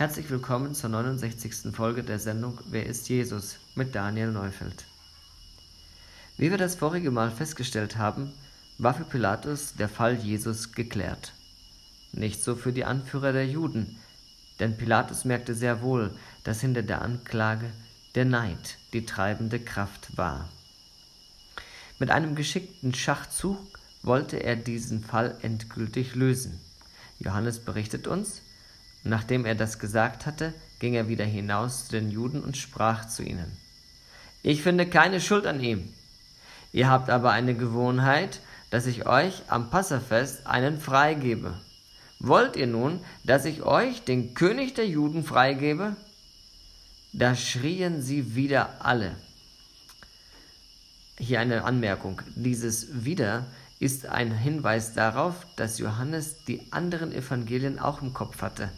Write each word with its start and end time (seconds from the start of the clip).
Herzlich 0.00 0.30
willkommen 0.30 0.74
zur 0.74 0.88
69. 0.88 1.74
Folge 1.74 2.02
der 2.02 2.18
Sendung 2.18 2.58
Wer 2.70 2.86
ist 2.86 3.10
Jesus 3.10 3.58
mit 3.74 3.94
Daniel 3.94 4.32
Neufeld. 4.32 4.86
Wie 6.38 6.50
wir 6.50 6.56
das 6.56 6.74
vorige 6.74 7.10
Mal 7.10 7.30
festgestellt 7.30 7.98
haben, 7.98 8.32
war 8.78 8.94
für 8.94 9.04
Pilatus 9.04 9.74
der 9.74 9.90
Fall 9.90 10.14
Jesus 10.14 10.72
geklärt. 10.72 11.34
Nicht 12.12 12.42
so 12.42 12.56
für 12.56 12.72
die 12.72 12.86
Anführer 12.86 13.34
der 13.34 13.46
Juden, 13.46 13.98
denn 14.58 14.78
Pilatus 14.78 15.26
merkte 15.26 15.54
sehr 15.54 15.82
wohl, 15.82 16.16
dass 16.44 16.62
hinter 16.62 16.82
der 16.82 17.02
Anklage 17.02 17.70
der 18.14 18.24
Neid 18.24 18.78
die 18.94 19.04
treibende 19.04 19.60
Kraft 19.60 20.16
war. 20.16 20.48
Mit 21.98 22.10
einem 22.10 22.36
geschickten 22.36 22.94
Schachzug 22.94 23.58
wollte 24.02 24.38
er 24.38 24.56
diesen 24.56 25.04
Fall 25.04 25.36
endgültig 25.42 26.14
lösen. 26.14 26.58
Johannes 27.18 27.58
berichtet 27.58 28.06
uns, 28.06 28.40
nachdem 29.04 29.44
er 29.44 29.54
das 29.54 29.78
gesagt 29.78 30.26
hatte, 30.26 30.52
ging 30.78 30.94
er 30.94 31.08
wieder 31.08 31.24
hinaus 31.24 31.86
zu 31.86 31.92
den 31.92 32.10
Juden 32.10 32.42
und 32.42 32.56
sprach 32.56 33.06
zu 33.08 33.22
ihnen. 33.22 33.56
Ich 34.42 34.62
finde 34.62 34.86
keine 34.86 35.20
Schuld 35.20 35.46
an 35.46 35.60
ihm. 35.60 35.92
Ihr 36.72 36.88
habt 36.88 37.10
aber 37.10 37.32
eine 37.32 37.54
Gewohnheit, 37.54 38.40
dass 38.70 38.86
ich 38.86 39.06
euch 39.06 39.42
am 39.48 39.70
Passafest 39.70 40.46
einen 40.46 40.80
freigebe. 40.80 41.60
Wollt 42.18 42.56
ihr 42.56 42.66
nun, 42.66 43.00
dass 43.24 43.44
ich 43.44 43.62
euch, 43.62 44.02
den 44.04 44.34
König 44.34 44.74
der 44.74 44.86
Juden, 44.86 45.24
freigebe? 45.24 45.96
Da 47.12 47.34
schrien 47.34 48.02
sie 48.02 48.34
wieder 48.34 48.84
alle. 48.84 49.16
Hier 51.18 51.40
eine 51.40 51.64
Anmerkung. 51.64 52.22
Dieses 52.36 53.04
wieder 53.04 53.46
ist 53.80 54.06
ein 54.06 54.32
Hinweis 54.32 54.94
darauf, 54.94 55.46
dass 55.56 55.78
Johannes 55.78 56.44
die 56.44 56.70
anderen 56.70 57.12
Evangelien 57.12 57.78
auch 57.78 58.00
im 58.00 58.12
Kopf 58.12 58.42
hatte. 58.42 58.70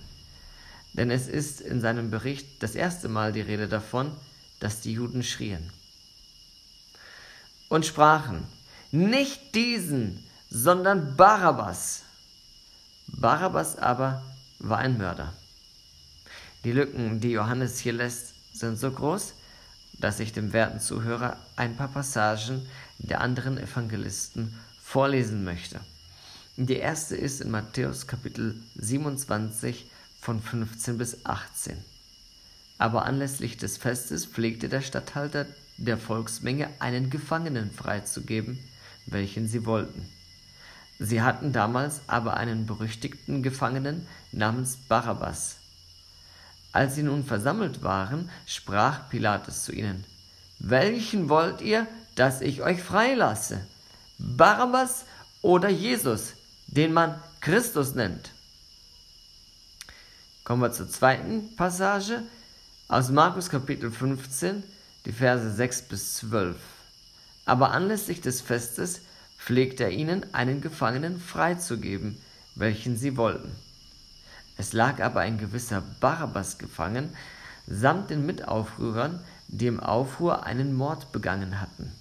Denn 0.93 1.11
es 1.11 1.29
ist 1.29 1.61
in 1.61 1.81
seinem 1.81 2.11
Bericht 2.11 2.63
das 2.63 2.75
erste 2.75 3.09
Mal 3.09 3.33
die 3.33 3.41
Rede 3.41 3.69
davon, 3.69 4.13
dass 4.61 4.81
die 4.81 4.93
Juden 4.93 5.23
schrien. 5.23 5.71
Und 7.69 7.87
sprachen, 7.87 8.47
nicht 8.91 9.55
diesen, 9.55 10.23
sondern 10.51 11.17
Barabbas. 11.17 12.03
Barabbas 13.07 13.77
aber 13.77 14.23
war 14.59 14.79
ein 14.79 14.99
Mörder. 14.99 15.33
Die 16.65 16.73
Lücken, 16.73 17.21
die 17.21 17.31
Johannes 17.31 17.79
hier 17.79 17.95
lässt, 17.95 18.35
sind 18.53 18.79
so 18.79 18.91
groß, 18.91 19.35
dass 19.95 20.21
ich 20.21 20.33
dem 20.33 20.53
werten 20.53 20.79
Zuhörer 20.79 21.37
ein 21.57 21.77
paar 21.77 21.89
Passagen 21.89 22.67
der 22.99 23.21
anderen 23.21 23.59
Evangelisten 23.59 24.59
vorlesen 24.83 25.43
möchte. 25.43 25.81
Die 26.57 26.77
erste 26.77 27.17
ist 27.17 27.41
in 27.41 27.51
Matthäus 27.51 28.07
Kapitel 28.07 28.55
27 28.77 29.87
von 30.23 30.41
15 30.41 30.99
bis 30.99 31.27
18. 31.27 31.77
Aber 32.79 33.05
anlässlich 33.05 33.57
des 33.57 33.77
Festes 33.77 34.25
pflegte 34.25 34.69
der 34.69 34.81
Statthalter 34.81 35.47
der 35.79 35.99
Volksmenge 35.99 36.69
einen 36.79 37.11
Gefangenen 37.11 37.73
freizugeben, 37.73 38.59
welchen 39.07 39.49
sie 39.49 39.67
wollten. 39.67 40.09
Sie 41.01 41.23
hatten 41.23 41.53
damals 41.53 42.03
aber 42.07 42.37
einen 42.37 42.67
berüchtigten 42.67 43.43
Gefangenen 43.43 44.07
namens 44.31 44.77
Barabbas. 44.89 45.57
Als 46.71 46.95
sie 46.95 47.03
nun 47.03 47.25
versammelt 47.25 47.83
waren, 47.83 48.31
sprach 48.47 49.11
Pilatus 49.11 49.65
zu 49.65 49.73
ihnen, 49.73 50.05
Welchen 50.61 51.29
wollt 51.29 51.61
ihr, 51.61 51.89
dass 52.15 52.41
ich 52.41 52.63
euch 52.63 52.81
freilasse? 52.81 53.67
Barabbas 54.19 55.05
oder 55.41 55.69
Jesus, 55.69 56.35
den 56.69 56.93
man 56.93 57.21
Christus 57.41 57.97
nennt? 57.97 58.31
Kommen 60.45 60.63
wir 60.63 60.73
zur 60.73 60.89
zweiten 60.89 61.55
Passage 61.55 62.25
aus 62.89 63.11
Markus 63.11 63.49
Kapitel 63.49 63.93
15, 63.93 64.65
die 65.05 65.13
Verse 65.13 65.49
6 65.49 65.83
bis 65.83 66.17
12. 66.17 66.57
Aber 67.45 67.71
anlässlich 67.71 68.21
des 68.23 68.41
Festes 68.41 69.03
pflegt 69.39 69.79
er 69.79 69.91
ihnen 69.91 70.27
einen 70.35 70.61
Gefangenen 70.61 71.21
freizugeben, 71.21 72.19
welchen 72.57 72.97
sie 72.97 73.17
wollten. 73.17 73.53
Es 74.57 74.73
lag 74.73 75.01
aber 75.01 75.21
ein 75.21 75.39
gewisser 75.39 75.81
Barabbas 76.01 76.59
gefangen, 76.59 77.11
samt 77.69 78.11
den 78.11 78.27
Mitaufrührern, 78.27 79.21
die 79.47 79.69
im 79.69 79.79
Aufruhr 79.79 80.45
einen 80.45 80.75
Mord 80.75 81.13
begangen 81.13 81.61
hatten. 81.61 81.93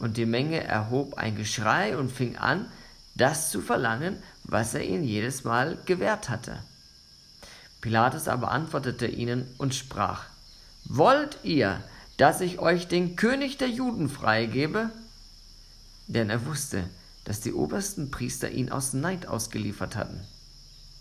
Und 0.00 0.16
die 0.16 0.26
Menge 0.26 0.64
erhob 0.64 1.14
ein 1.14 1.36
Geschrei 1.36 1.96
und 1.96 2.10
fing 2.10 2.36
an, 2.36 2.66
das 3.14 3.52
zu 3.52 3.60
verlangen, 3.60 4.20
was 4.42 4.74
er 4.74 4.82
ihnen 4.82 5.04
jedes 5.04 5.44
Mal 5.44 5.78
gewährt 5.84 6.28
hatte. 6.28 6.58
Pilatus 7.80 8.28
aber 8.28 8.50
antwortete 8.50 9.06
ihnen 9.06 9.46
und 9.58 9.74
sprach, 9.74 10.26
Wollt 10.84 11.38
ihr, 11.42 11.82
dass 12.16 12.40
ich 12.40 12.58
euch 12.58 12.88
den 12.88 13.16
König 13.16 13.58
der 13.58 13.68
Juden 13.68 14.08
freigebe? 14.08 14.90
Denn 16.06 16.30
er 16.30 16.44
wusste, 16.46 16.84
dass 17.24 17.40
die 17.40 17.52
obersten 17.52 18.10
Priester 18.10 18.50
ihn 18.50 18.70
aus 18.70 18.92
Neid 18.92 19.26
ausgeliefert 19.26 19.96
hatten. 19.96 20.20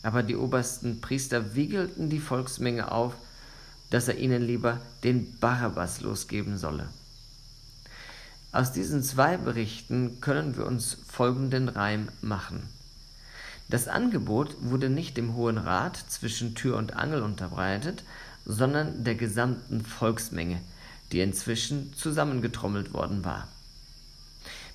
Aber 0.03 0.23
die 0.23 0.35
obersten 0.35 1.01
Priester 1.01 1.55
wiegelten 1.55 2.09
die 2.09 2.19
Volksmenge 2.19 2.91
auf, 2.91 3.15
dass 3.89 4.07
er 4.07 4.17
ihnen 4.17 4.43
lieber 4.43 4.79
den 5.03 5.37
Barabbas 5.39 6.01
losgeben 6.01 6.57
solle. 6.57 6.87
Aus 8.51 8.71
diesen 8.71 9.03
zwei 9.03 9.37
Berichten 9.37 10.21
können 10.21 10.55
wir 10.55 10.65
uns 10.65 10.97
folgenden 11.07 11.69
Reim 11.69 12.09
machen. 12.21 12.67
Das 13.69 13.87
Angebot 13.87 14.57
wurde 14.61 14.89
nicht 14.89 15.15
dem 15.15 15.35
Hohen 15.35 15.59
Rat 15.59 15.95
zwischen 15.95 16.55
Tür 16.55 16.75
und 16.77 16.95
Angel 16.95 17.21
unterbreitet, 17.21 18.03
sondern 18.45 19.03
der 19.03 19.13
gesamten 19.13 19.81
Volksmenge, 19.81 20.59
die 21.11 21.19
inzwischen 21.19 21.93
zusammengetrommelt 21.93 22.93
worden 22.93 23.23
war. 23.23 23.47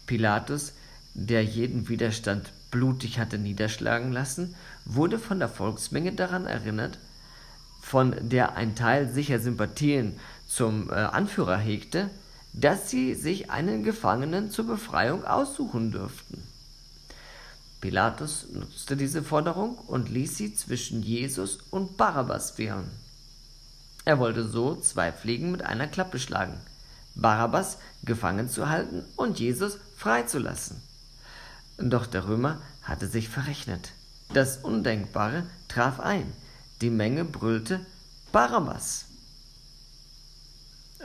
Pilatus, 0.07 0.75
der 1.15 1.45
jeden 1.45 1.89
Widerstand 1.89 2.53
blutig 2.71 3.19
hatte 3.19 3.39
niederschlagen 3.39 4.13
lassen, 4.13 4.55
wurde 4.85 5.19
von 5.19 5.41
der 5.41 5.49
Volksmenge 5.49 6.13
daran 6.13 6.47
erinnert, 6.47 6.99
von 7.81 8.15
der 8.21 8.57
ein 8.57 8.77
Teil 8.77 9.11
sicher 9.11 9.41
Sympathien 9.41 10.19
zum 10.47 10.91
äh, 10.91 10.95
Anführer 10.95 11.57
hegte, 11.57 12.11
dass 12.53 12.91
sie 12.91 13.15
sich 13.15 13.51
einen 13.51 13.83
Gefangenen 13.83 14.51
zur 14.51 14.67
Befreiung 14.67 15.25
aussuchen 15.25 15.91
dürften. 15.91 16.44
Pilatus 17.85 18.47
nutzte 18.51 18.97
diese 18.97 19.23
Forderung 19.23 19.77
und 19.77 20.09
ließ 20.09 20.39
sie 20.39 20.55
zwischen 20.55 21.03
Jesus 21.03 21.59
und 21.71 21.99
Barabbas 21.99 22.57
wählen. 22.57 22.91
Er 24.07 24.19
wollte 24.19 24.49
so 24.49 24.75
zwei 24.77 25.13
Fliegen 25.13 25.53
mit 25.53 25.61
einer 25.61 25.87
Klappe 25.87 26.19
schlagen, 26.19 26.59
Barabbas 27.15 27.77
gefangen 28.03 28.49
zu 28.49 28.71
halten 28.71 29.05
und 29.17 29.39
Jesus 29.39 29.77
freizulassen. 29.99 30.81
Doch 31.77 32.07
der 32.07 32.27
Römer 32.27 32.63
hatte 32.85 33.07
sich 33.07 33.29
verrechnet. 33.29 33.91
Das 34.33 34.57
Undenkbare 34.57 35.45
traf 35.69 36.01
ein. 36.01 36.33
Die 36.81 36.89
Menge 36.89 37.27
brüllte 37.27 37.85
Barabbas. 38.33 39.05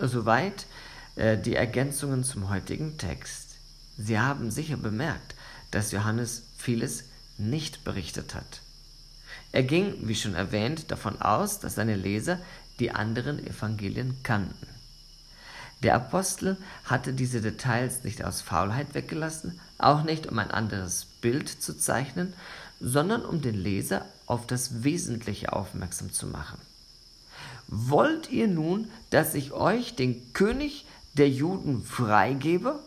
Soweit 0.02 0.66
äh, 1.18 1.38
die 1.38 1.56
Ergänzungen 1.56 2.24
zum 2.24 2.50
heutigen 2.50 2.98
Text. 2.98 3.56
Sie 3.98 4.18
haben 4.18 4.50
sicher 4.50 4.78
bemerkt, 4.78 5.36
dass 5.72 5.92
Johannes 5.92 6.44
vieles 6.58 7.06
nicht 7.38 7.84
berichtet 7.84 8.36
hat. 8.36 8.62
Er 9.52 9.64
ging, 9.64 9.96
wie 10.08 10.16
schon 10.16 10.36
erwähnt, 10.36 10.92
davon 10.92 11.22
aus, 11.22 11.60
dass 11.60 11.76
seine 11.76 11.96
Leser 11.96 12.40
die 12.80 12.92
anderen 12.92 13.46
Evangelien 13.46 14.18
kannten. 14.24 14.68
Der 15.82 15.96
Apostel 15.96 16.58
hatte 16.84 17.14
diese 17.14 17.42
Details 17.42 18.04
nicht 18.04 18.24
aus 18.24 18.42
Faulheit 18.42 18.94
weggelassen, 18.94 19.60
auch 19.78 20.04
nicht 20.04 20.28
um 20.28 20.38
ein 20.38 20.52
anderes 20.52 21.06
Bild 21.22 21.48
zu 21.48 21.78
zeichnen, 21.78 22.34
sondern 22.82 23.26
um 23.26 23.42
den 23.42 23.56
Leser 23.56 24.06
auf 24.26 24.46
das 24.46 24.84
Wesentliche 24.84 25.54
aufmerksam 25.54 26.12
zu 26.12 26.28
machen. 26.28 26.60
Wollt 27.68 28.30
ihr 28.30 28.48
nun, 28.48 28.90
dass 29.10 29.34
ich 29.34 29.52
euch 29.54 29.96
den 29.96 30.34
König 30.34 30.86
der 31.14 31.30
Juden 31.30 31.84
freigebe? 31.84 32.80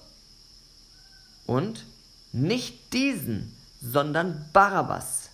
Und 1.46 1.84
nicht 2.32 2.92
diesen, 2.92 3.54
sondern 3.80 4.46
Barabbas. 4.52 5.30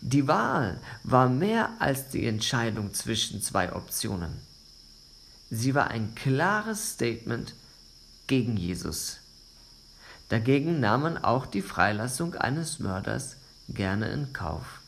Die 0.00 0.28
Wahl 0.28 0.80
war 1.02 1.28
mehr 1.28 1.70
als 1.78 2.08
die 2.08 2.26
Entscheidung 2.26 2.94
zwischen 2.94 3.42
zwei 3.42 3.72
Optionen. 3.72 4.40
Sie 5.50 5.74
war 5.74 5.88
ein 5.88 6.14
klares 6.14 6.92
Statement 6.92 7.54
gegen 8.26 8.56
Jesus. 8.56 9.18
Dagegen 10.28 10.80
nahm 10.80 11.02
man 11.02 11.18
auch 11.18 11.46
die 11.46 11.62
Freilassung 11.62 12.34
eines 12.34 12.78
Mörders 12.78 13.36
gerne 13.68 14.08
in 14.10 14.32
Kauf. 14.32 14.80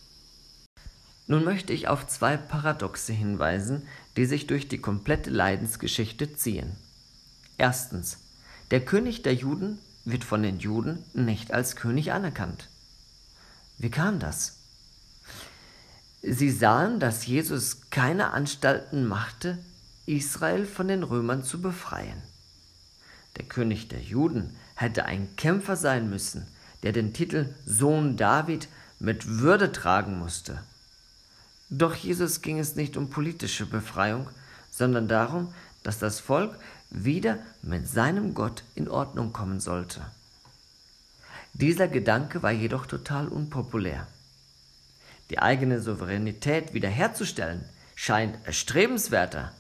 Nun 1.26 1.44
möchte 1.44 1.72
ich 1.72 1.88
auf 1.88 2.06
zwei 2.06 2.36
Paradoxe 2.36 3.12
hinweisen, 3.12 3.86
die 4.16 4.24
sich 4.24 4.46
durch 4.46 4.66
die 4.66 4.78
komplette 4.78 5.30
Leidensgeschichte 5.30 6.34
ziehen. 6.34 6.76
Erstens, 7.56 8.18
der 8.70 8.84
König 8.84 9.22
der 9.22 9.34
Juden 9.34 9.78
wird 10.10 10.24
von 10.24 10.42
den 10.42 10.58
Juden 10.58 11.04
nicht 11.12 11.52
als 11.52 11.76
König 11.76 12.12
anerkannt. 12.12 12.68
Wie 13.78 13.90
kam 13.90 14.18
das? 14.18 14.56
Sie 16.22 16.50
sahen, 16.50 16.98
dass 16.98 17.26
Jesus 17.26 17.90
keine 17.90 18.32
Anstalten 18.32 19.06
machte, 19.06 19.58
Israel 20.06 20.66
von 20.66 20.88
den 20.88 21.02
Römern 21.02 21.44
zu 21.44 21.60
befreien. 21.60 22.22
Der 23.36 23.44
König 23.44 23.88
der 23.88 24.00
Juden 24.00 24.56
hätte 24.74 25.04
ein 25.04 25.36
Kämpfer 25.36 25.76
sein 25.76 26.10
müssen, 26.10 26.46
der 26.82 26.92
den 26.92 27.12
Titel 27.12 27.54
Sohn 27.66 28.16
David 28.16 28.68
mit 28.98 29.38
Würde 29.38 29.70
tragen 29.70 30.18
musste. 30.18 30.62
Doch 31.70 31.94
Jesus 31.94 32.40
ging 32.40 32.58
es 32.58 32.74
nicht 32.74 32.96
um 32.96 33.10
politische 33.10 33.66
Befreiung, 33.66 34.28
sondern 34.70 35.06
darum, 35.06 35.52
dass 35.82 35.98
das 35.98 36.18
Volk 36.18 36.58
wieder 36.90 37.38
mit 37.62 37.88
seinem 37.88 38.34
Gott 38.34 38.62
in 38.74 38.88
Ordnung 38.88 39.32
kommen 39.32 39.60
sollte. 39.60 40.00
Dieser 41.52 41.88
Gedanke 41.88 42.42
war 42.42 42.52
jedoch 42.52 42.86
total 42.86 43.28
unpopulär. 43.28 44.06
Die 45.30 45.38
eigene 45.38 45.80
Souveränität 45.80 46.72
wiederherzustellen 46.72 47.64
scheint 47.94 48.38
erstrebenswerter, 48.46 49.52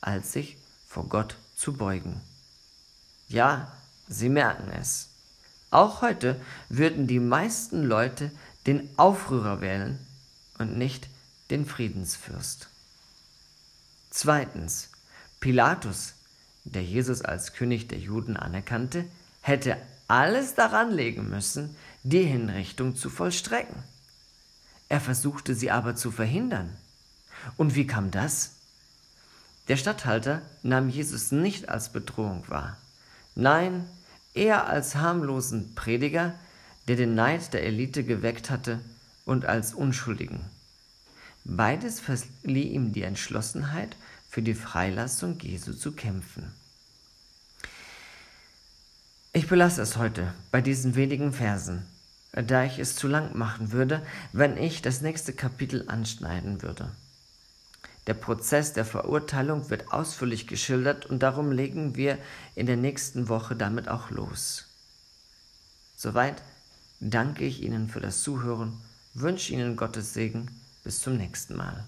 als 0.00 0.32
sich 0.32 0.56
vor 0.88 1.08
Gott 1.08 1.36
zu 1.56 1.74
beugen. 1.74 2.20
Ja, 3.28 3.72
Sie 4.08 4.28
merken 4.28 4.70
es. 4.72 5.08
Auch 5.70 6.00
heute 6.00 6.40
würden 6.68 7.06
die 7.06 7.20
meisten 7.20 7.82
Leute 7.82 8.30
den 8.66 8.88
Aufrührer 8.96 9.60
wählen 9.60 9.98
und 10.58 10.76
nicht 10.78 11.08
den 11.50 11.66
Friedensfürst. 11.66 12.68
Zweitens, 14.10 14.90
Pilatus, 15.40 16.14
der 16.66 16.82
Jesus 16.82 17.22
als 17.22 17.52
König 17.52 17.88
der 17.88 17.98
Juden 17.98 18.36
anerkannte, 18.36 19.04
hätte 19.40 19.76
alles 20.08 20.54
daran 20.54 20.92
legen 20.92 21.28
müssen, 21.28 21.76
die 22.02 22.22
Hinrichtung 22.22 22.96
zu 22.96 23.10
vollstrecken. 23.10 23.82
Er 24.88 25.00
versuchte 25.00 25.54
sie 25.54 25.70
aber 25.70 25.96
zu 25.96 26.10
verhindern. 26.10 26.70
Und 27.56 27.74
wie 27.74 27.86
kam 27.86 28.10
das? 28.10 28.52
Der 29.68 29.76
Statthalter 29.76 30.42
nahm 30.62 30.88
Jesus 30.88 31.32
nicht 31.32 31.68
als 31.68 31.90
Bedrohung 31.90 32.44
wahr. 32.48 32.76
Nein, 33.34 33.84
eher 34.34 34.68
als 34.68 34.94
harmlosen 34.94 35.74
Prediger, 35.74 36.34
der 36.86 36.96
den 36.96 37.14
Neid 37.14 37.52
der 37.52 37.64
Elite 37.64 38.04
geweckt 38.04 38.50
hatte 38.50 38.80
und 39.24 39.44
als 39.44 39.74
Unschuldigen. 39.74 40.40
Beides 41.44 42.00
verlieh 42.00 42.68
ihm 42.68 42.92
die 42.92 43.02
Entschlossenheit, 43.02 43.96
für 44.28 44.42
die 44.42 44.54
Freilassung 44.54 45.38
Jesu 45.40 45.72
zu 45.72 45.92
kämpfen. 45.92 46.52
Ich 49.32 49.48
belasse 49.48 49.82
es 49.82 49.96
heute 49.96 50.32
bei 50.50 50.60
diesen 50.60 50.94
wenigen 50.94 51.32
Versen, 51.32 51.84
da 52.32 52.64
ich 52.64 52.78
es 52.78 52.96
zu 52.96 53.06
lang 53.06 53.36
machen 53.36 53.72
würde, 53.72 54.00
wenn 54.32 54.56
ich 54.56 54.82
das 54.82 55.02
nächste 55.02 55.32
Kapitel 55.32 55.88
anschneiden 55.88 56.62
würde. 56.62 56.90
Der 58.06 58.14
Prozess 58.14 58.72
der 58.72 58.84
Verurteilung 58.84 59.68
wird 59.68 59.92
ausführlich 59.92 60.46
geschildert 60.46 61.06
und 61.06 61.22
darum 61.22 61.50
legen 61.50 61.96
wir 61.96 62.18
in 62.54 62.66
der 62.66 62.76
nächsten 62.76 63.28
Woche 63.28 63.56
damit 63.56 63.88
auch 63.88 64.10
los. 64.10 64.66
Soweit 65.96 66.42
danke 67.00 67.44
ich 67.44 67.62
Ihnen 67.62 67.88
für 67.88 68.00
das 68.00 68.22
Zuhören, 68.22 68.80
wünsche 69.14 69.52
Ihnen 69.52 69.76
Gottes 69.76 70.14
Segen, 70.14 70.48
bis 70.84 71.00
zum 71.00 71.16
nächsten 71.16 71.56
Mal. 71.56 71.84